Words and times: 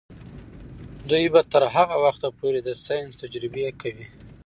دوی 1.09 1.25
به 1.33 1.41
تر 1.51 1.63
هغه 1.75 1.95
وخته 2.05 2.27
پورې 2.39 2.59
د 2.63 2.69
ساینس 2.85 3.11
تجربې 3.21 3.63
کوي. 3.81 4.07